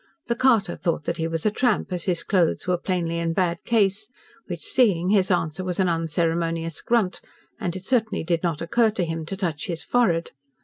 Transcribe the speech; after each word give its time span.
The 0.25 0.35
carter 0.35 0.75
thought 0.75 1.03
that 1.03 1.17
he 1.17 1.27
was 1.27 1.45
a 1.45 1.51
tramp, 1.51 1.93
as 1.93 2.05
his 2.05 2.23
clothes 2.23 2.65
were 2.65 2.79
plainly 2.79 3.19
in 3.19 3.33
bad 3.33 3.63
case, 3.63 4.09
which 4.47 4.63
seeing, 4.63 5.09
his 5.11 5.29
answer 5.29 5.63
was 5.63 5.79
an 5.79 5.87
unceremonious 5.87 6.81
grunt, 6.81 7.21
and 7.59 7.75
it 7.75 7.85
certainly 7.85 8.23
did 8.23 8.41
not 8.41 8.63
occur 8.63 8.89
to 8.89 9.05
him 9.05 9.27
to 9.27 9.37
touch 9.37 9.67
his 9.67 9.83
forehead. 9.83 10.31